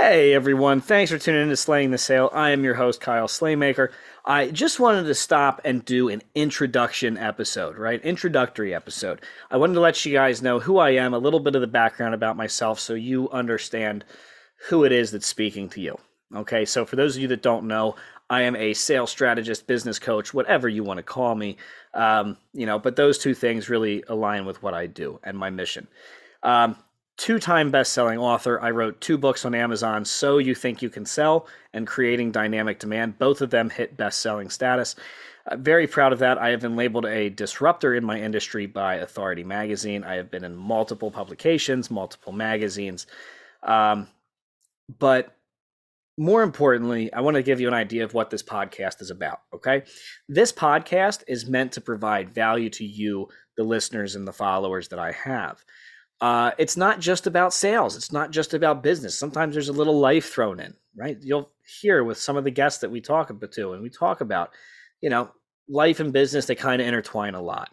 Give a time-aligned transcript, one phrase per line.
[0.00, 2.30] Hey everyone, thanks for tuning in to Slaying the Sale.
[2.32, 3.90] I am your host, Kyle Slaymaker.
[4.24, 8.02] I just wanted to stop and do an introduction episode, right?
[8.02, 9.20] Introductory episode.
[9.50, 11.66] I wanted to let you guys know who I am, a little bit of the
[11.66, 14.06] background about myself so you understand
[14.70, 15.98] who it is that's speaking to you.
[16.34, 17.94] Okay, so for those of you that don't know,
[18.30, 21.58] I am a sales strategist, business coach, whatever you want to call me.
[21.92, 25.50] Um, you know, but those two things really align with what I do and my
[25.50, 25.88] mission.
[26.42, 26.76] Um,
[27.20, 28.58] two-time best-selling author.
[28.62, 32.78] I wrote two books on Amazon, So You Think You Can Sell and Creating Dynamic
[32.78, 33.18] Demand.
[33.18, 34.96] Both of them hit best-selling status.
[35.44, 36.38] Uh, very proud of that.
[36.38, 40.02] I have been labeled a disruptor in my industry by Authority Magazine.
[40.02, 43.06] I have been in multiple publications, multiple magazines.
[43.62, 44.08] Um,
[44.98, 45.36] but
[46.16, 49.40] more importantly, I want to give you an idea of what this podcast is about.
[49.54, 49.82] Okay.
[50.26, 54.98] This podcast is meant to provide value to you, the listeners and the followers that
[54.98, 55.62] I have
[56.20, 57.96] uh, it's not just about sales.
[57.96, 59.18] It's not just about business.
[59.18, 61.16] Sometimes there's a little life thrown in, right?
[61.20, 64.20] You'll hear with some of the guests that we talk about too, and we talk
[64.20, 64.50] about,
[65.00, 65.30] you know,
[65.68, 66.46] life and business.
[66.46, 67.70] They kind of intertwine a lot.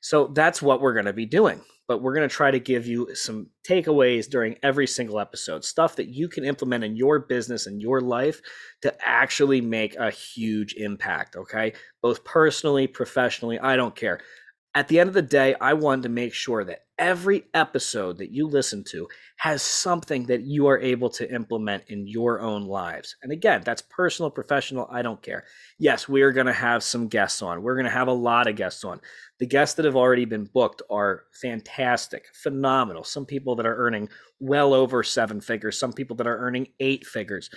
[0.00, 1.60] So that's what we're going to be doing.
[1.86, 5.96] But we're going to try to give you some takeaways during every single episode, stuff
[5.96, 8.40] that you can implement in your business and your life
[8.82, 11.34] to actually make a huge impact.
[11.34, 11.72] Okay.
[12.00, 14.20] Both personally, professionally, I don't care.
[14.72, 18.30] At the end of the day, I want to make sure that every episode that
[18.30, 23.16] you listen to has something that you are able to implement in your own lives.
[23.22, 25.44] And again, that's personal, professional, I don't care.
[25.78, 27.62] Yes, we are going to have some guests on.
[27.62, 29.00] We're going to have a lot of guests on.
[29.40, 33.02] The guests that have already been booked are fantastic, phenomenal.
[33.02, 34.08] Some people that are earning
[34.38, 37.50] well over seven figures, some people that are earning eight figures,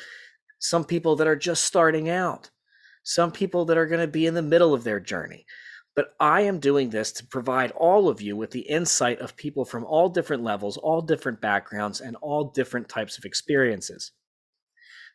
[0.58, 2.50] some people that are just starting out,
[3.04, 5.46] some people that are going to be in the middle of their journey.
[5.96, 9.64] But I am doing this to provide all of you with the insight of people
[9.64, 14.12] from all different levels, all different backgrounds, and all different types of experiences.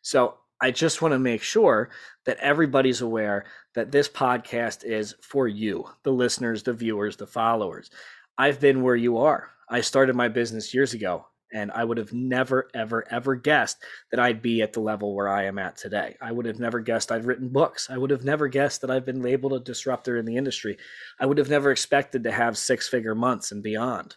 [0.01, 1.89] So I just want to make sure
[2.25, 3.45] that everybody's aware
[3.75, 7.89] that this podcast is for you, the listeners, the viewers, the followers.
[8.37, 9.49] I've been where you are.
[9.69, 13.77] I started my business years ago and I would have never, ever, ever guessed
[14.11, 16.15] that I'd be at the level where I am at today.
[16.21, 17.89] I would have never guessed I'd written books.
[17.89, 20.77] I would have never guessed that I've been labeled a disruptor in the industry.
[21.19, 24.15] I would have never expected to have six figure months and beyond.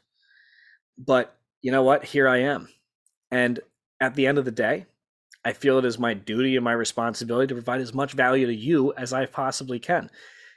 [0.99, 2.05] But you know what?
[2.05, 2.69] Here I am.
[3.31, 3.61] And
[4.01, 4.87] at the end of the day,
[5.45, 8.55] I feel it is my duty and my responsibility to provide as much value to
[8.55, 10.11] you as I possibly can.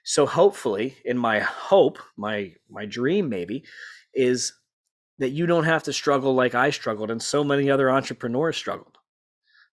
[0.03, 3.63] So hopefully, in my hope, my my dream maybe,
[4.13, 4.53] is
[5.19, 8.97] that you don't have to struggle like I struggled and so many other entrepreneurs struggled.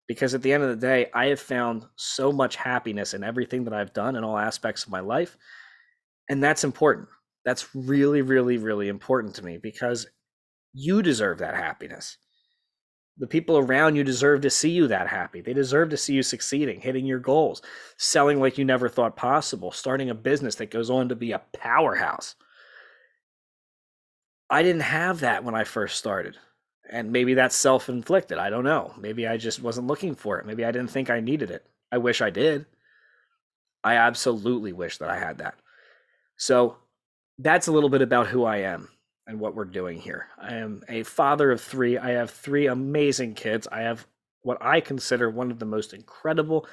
[0.08, 3.64] Because at the end of the day, I have found so much happiness in everything
[3.64, 5.36] that I've done in all aspects of my life.
[6.28, 7.08] And that's important.
[7.44, 10.06] That's really, really, really important to me because
[10.72, 12.18] you deserve that happiness.
[13.18, 15.40] The people around you deserve to see you that happy.
[15.40, 17.62] They deserve to see you succeeding, hitting your goals,
[17.96, 21.42] selling like you never thought possible, starting a business that goes on to be a
[21.52, 22.34] powerhouse.
[24.52, 26.36] I didn't have that when I first started.
[26.90, 28.36] And maybe that's self inflicted.
[28.36, 28.92] I don't know.
[28.98, 30.44] Maybe I just wasn't looking for it.
[30.44, 31.64] Maybe I didn't think I needed it.
[31.90, 32.66] I wish I did.
[33.82, 35.54] I absolutely wish that I had that.
[36.36, 36.76] So
[37.38, 38.90] that's a little bit about who I am
[39.26, 40.26] and what we're doing here.
[40.38, 41.96] I am a father of three.
[41.96, 43.66] I have three amazing kids.
[43.72, 44.06] I have
[44.42, 46.66] what I consider one of the most incredible,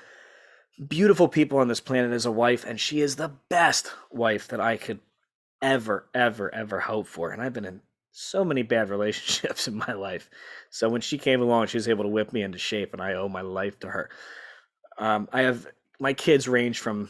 [0.86, 4.60] beautiful people on this planet as a wife, and she is the best wife that
[4.60, 5.00] I could
[5.62, 7.32] ever, ever, ever hope for.
[7.32, 7.82] And I've been in
[8.12, 10.30] so many bad relationships in my life.
[10.70, 13.14] So when she came along, she was able to whip me into shape, and I
[13.14, 14.10] owe my life to her.
[14.98, 15.68] Um, I have
[16.00, 17.10] my kids range from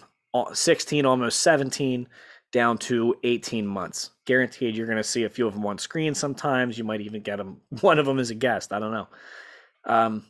[0.53, 2.07] 16, almost 17,
[2.51, 4.11] down to 18 months.
[4.25, 6.77] Guaranteed, you're going to see a few of them on screen sometimes.
[6.77, 8.73] You might even get them, one of them as a guest.
[8.73, 9.07] I don't know.
[9.85, 10.25] Um,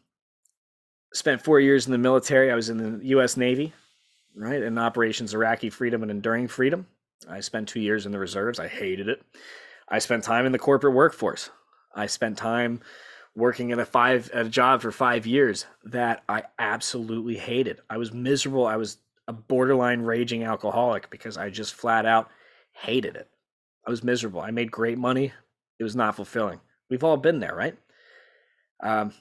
[1.13, 2.51] spent four years in the military.
[2.51, 3.36] I was in the U.S.
[3.36, 3.74] Navy,
[4.36, 6.86] right, in Operations Iraqi Freedom and Enduring Freedom.
[7.27, 8.60] I spent two years in the reserves.
[8.60, 9.21] I hated it.
[9.88, 11.50] I spent time in the corporate workforce.
[11.95, 12.81] I spent time
[13.36, 17.80] working at a five at a job for five years that I absolutely hated.
[17.89, 18.66] I was miserable.
[18.66, 22.30] I was a borderline raging alcoholic because I just flat out
[22.74, 23.30] hated it.
[23.86, 24.42] I was miserable.
[24.42, 25.33] I made great money.
[25.80, 26.60] It was not fulfilling.
[26.89, 27.77] We've all been there, right?
[28.81, 29.13] Um,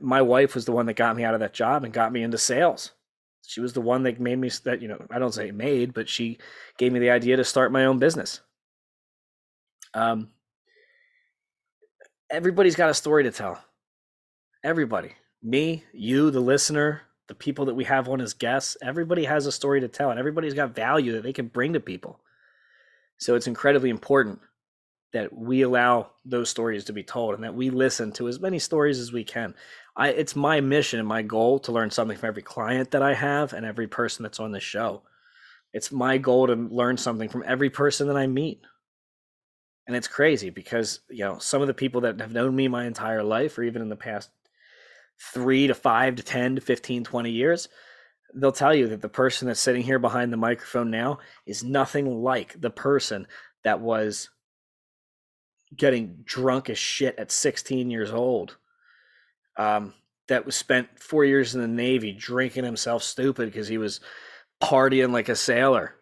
[0.00, 2.22] my wife was the one that got me out of that job and got me
[2.22, 2.92] into sales.
[3.46, 6.08] She was the one that made me that you know I don't say made, but
[6.08, 6.38] she
[6.78, 8.40] gave me the idea to start my own business.
[9.92, 10.30] Um,
[12.30, 13.62] everybody's got a story to tell.
[14.62, 15.12] Everybody,
[15.42, 19.52] me, you, the listener, the people that we have on as guests, everybody has a
[19.52, 22.18] story to tell, and everybody's got value that they can bring to people.
[23.18, 24.40] So it's incredibly important
[25.12, 28.58] that we allow those stories to be told and that we listen to as many
[28.58, 29.54] stories as we can.
[29.96, 33.14] I, it's my mission and my goal to learn something from every client that I
[33.14, 35.02] have and every person that's on the show.
[35.72, 38.60] It's my goal to learn something from every person that I meet.
[39.86, 42.86] And it's crazy because, you know, some of the people that have known me my
[42.86, 44.30] entire life or even in the past
[45.32, 47.68] three to five to 10 to 15, 20 years,
[48.34, 52.22] they'll tell you that the person that's sitting here behind the microphone now is nothing
[52.22, 53.26] like the person
[53.62, 54.30] that was
[55.76, 58.56] getting drunk as shit at 16 years old.
[59.56, 59.94] Um,
[60.28, 64.00] that was spent four years in the Navy drinking himself stupid because he was
[64.62, 65.94] partying like a sailor,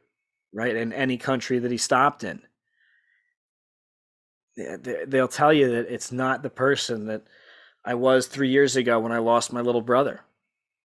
[0.53, 0.77] right?
[0.77, 2.43] In any country that he stopped in.
[5.07, 7.23] They'll tell you that it's not the person that
[7.85, 10.21] I was three years ago when I lost my little brother.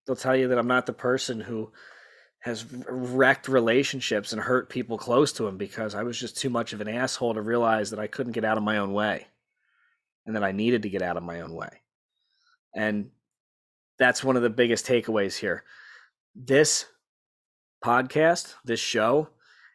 [0.06, 1.70] They'll tell you that I'm not the person who
[2.40, 6.72] has wrecked relationships and hurt people close to him because I was just too much
[6.72, 9.26] of an asshole to realize that I couldn't get out of my own way
[10.24, 11.82] and that I needed to get out of my own way.
[12.74, 13.10] And
[13.98, 15.64] that's one of the biggest takeaways here.
[16.34, 16.86] This
[17.84, 19.28] podcast, this show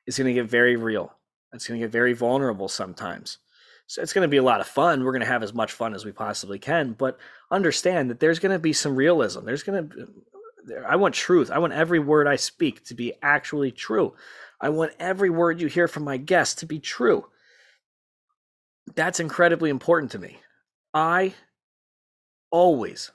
[0.07, 1.13] is going to get very real.
[1.53, 3.39] It's going to get very vulnerable sometimes.
[3.87, 5.03] So it's going to be a lot of fun.
[5.03, 7.19] We're going to have as much fun as we possibly can, but
[7.51, 9.45] understand that there's going to be some realism.
[9.45, 10.07] There's going to
[10.87, 11.51] I want truth.
[11.51, 14.13] I want every word I speak to be actually true.
[14.61, 17.25] I want every word you hear from my guests to be true.
[18.95, 20.39] That's incredibly important to me.
[20.93, 21.33] I
[22.53, 23.11] always,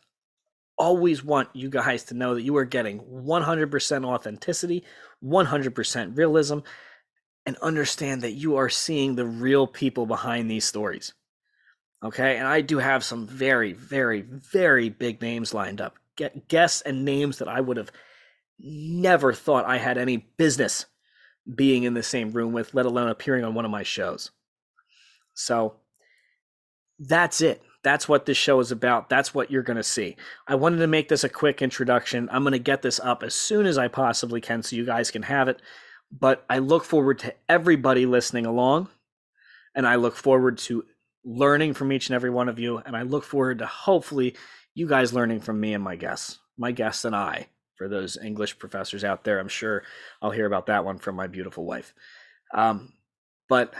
[0.76, 4.84] always want you guys to know that you are getting 100% authenticity,
[5.24, 6.58] 100% realism,
[7.46, 11.14] and understand that you are seeing the real people behind these stories.
[12.04, 12.36] Okay.
[12.36, 17.04] And I do have some very, very, very big names lined up get guests and
[17.04, 17.92] names that I would have
[18.58, 20.86] never thought I had any business
[21.54, 24.32] being in the same room with, let alone appearing on one of my shows.
[25.32, 25.76] So
[26.98, 27.62] that's it.
[27.84, 29.08] That's what this show is about.
[29.08, 30.16] That's what you're going to see.
[30.46, 32.28] I wanted to make this a quick introduction.
[32.32, 35.10] I'm going to get this up as soon as I possibly can so you guys
[35.10, 35.62] can have it.
[36.10, 38.88] But I look forward to everybody listening along.
[39.74, 40.84] And I look forward to
[41.24, 42.78] learning from each and every one of you.
[42.78, 44.34] And I look forward to hopefully
[44.74, 47.46] you guys learning from me and my guests, my guests and I.
[47.76, 49.84] For those English professors out there, I'm sure
[50.20, 51.94] I'll hear about that one from my beautiful wife.
[52.52, 52.92] Um,
[53.48, 53.72] but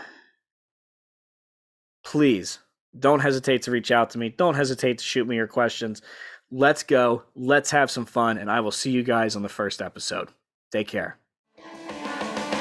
[2.04, 2.60] please
[2.98, 4.28] don't hesitate to reach out to me.
[4.28, 6.02] Don't hesitate to shoot me your questions.
[6.50, 7.24] Let's go.
[7.34, 8.38] Let's have some fun.
[8.38, 10.28] And I will see you guys on the first episode.
[10.72, 11.18] Take care.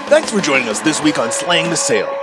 [0.07, 2.13] Thanks for joining us this week on Slaying the Sale.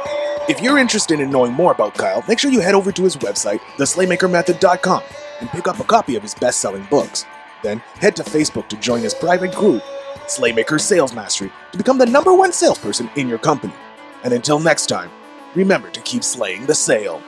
[0.49, 3.17] If you're interested in knowing more about Kyle, make sure you head over to his
[3.17, 5.03] website, theslaymakermethod.com
[5.41, 7.25] and pick up a copy of his best selling books.
[7.63, 9.83] Then head to Facebook to join his private group,
[10.27, 13.75] Slaymaker Sales Mastery, to become the number one salesperson in your company.
[14.23, 15.11] And until next time,
[15.55, 17.23] remember to keep slaying the sale.